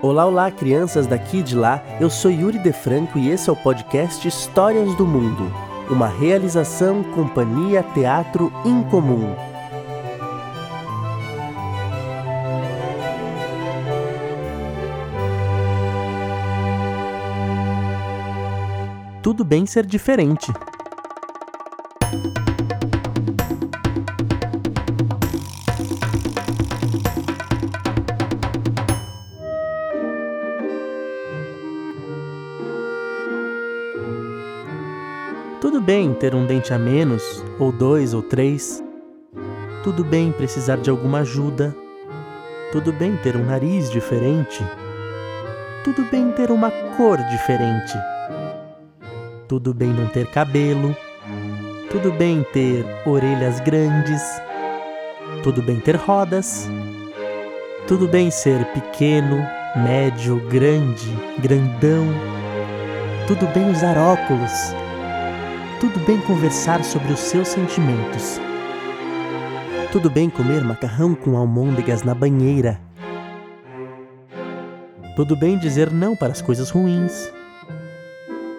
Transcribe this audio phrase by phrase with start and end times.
[0.00, 1.82] Olá, olá, crianças daqui e de lá.
[2.00, 5.52] Eu sou Yuri De Franco e esse é o podcast Histórias do Mundo,
[5.90, 9.34] uma realização Companhia Teatro Incomum.
[19.20, 20.46] Tudo bem ser diferente.
[35.60, 38.80] Tudo bem ter um dente a menos, ou dois ou três.
[39.82, 41.74] Tudo bem precisar de alguma ajuda.
[42.70, 44.64] Tudo bem ter um nariz diferente.
[45.82, 47.92] Tudo bem ter uma cor diferente.
[49.48, 50.94] Tudo bem não ter cabelo.
[51.90, 54.22] Tudo bem ter orelhas grandes.
[55.42, 56.70] Tudo bem ter rodas.
[57.88, 62.06] Tudo bem ser pequeno, médio, grande, grandão.
[63.26, 64.87] Tudo bem usar óculos
[65.80, 68.40] tudo bem conversar sobre os seus sentimentos.
[69.92, 72.80] Tudo bem comer macarrão com almôndegas na banheira.
[75.14, 77.32] Tudo bem dizer não para as coisas ruins.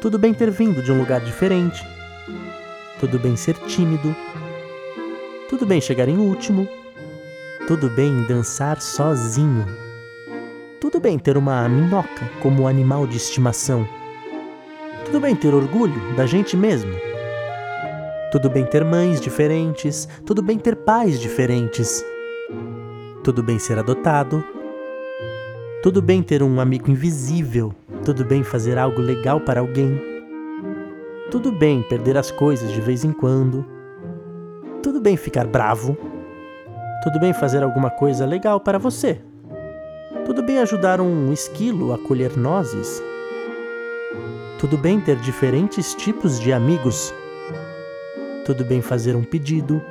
[0.00, 1.84] Tudo bem ter vindo de um lugar diferente.
[3.00, 4.14] Tudo bem ser tímido.
[5.48, 6.68] Tudo bem chegar em último.
[7.66, 9.66] Tudo bem dançar sozinho.
[10.80, 13.99] Tudo bem ter uma minhoca como animal de estimação.
[15.10, 16.94] Tudo bem ter orgulho da gente mesmo.
[18.30, 22.04] Tudo bem ter mães diferentes, tudo bem ter pais diferentes.
[23.24, 24.44] Tudo bem ser adotado.
[25.82, 30.00] Tudo bem ter um amigo invisível, tudo bem fazer algo legal para alguém.
[31.28, 33.66] Tudo bem perder as coisas de vez em quando.
[34.80, 35.98] Tudo bem ficar bravo.
[37.02, 39.20] Tudo bem fazer alguma coisa legal para você.
[40.24, 43.02] Tudo bem ajudar um esquilo a colher nozes.
[44.60, 47.14] Tudo bem ter diferentes tipos de amigos.
[48.44, 49.82] Tudo bem fazer um pedido.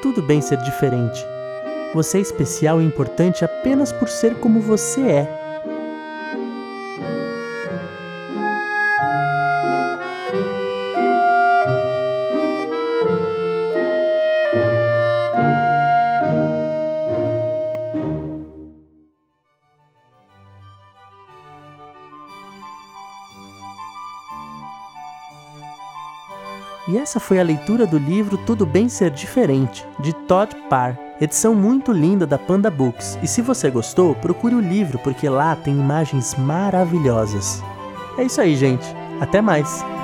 [0.00, 1.22] Tudo bem ser diferente.
[1.92, 5.45] Você é especial e importante apenas por ser como você é.
[26.88, 31.52] E essa foi a leitura do livro Tudo Bem Ser Diferente, de Todd Parr, edição
[31.52, 33.18] muito linda da Panda Books.
[33.22, 37.60] E se você gostou, procure o livro porque lá tem imagens maravilhosas.
[38.16, 38.86] É isso aí, gente.
[39.20, 39.95] Até mais!